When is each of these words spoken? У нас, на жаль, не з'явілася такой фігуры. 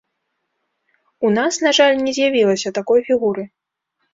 У 1.29 1.31
нас, 1.37 1.53
на 1.65 1.71
жаль, 1.81 2.01
не 2.07 2.11
з'явілася 2.19 2.75
такой 2.79 3.07
фігуры. 3.11 3.43